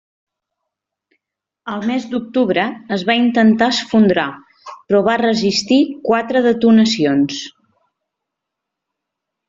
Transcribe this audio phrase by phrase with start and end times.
[1.73, 2.63] Al mes d'octubre
[2.97, 4.25] es va intentar esfondrar,
[4.73, 5.81] però va resistir
[6.11, 7.47] quatre detonacions.